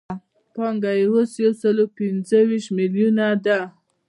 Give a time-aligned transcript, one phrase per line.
[0.53, 3.59] پانګه یې اوس یو سل پنځه ویشت میلیونه ده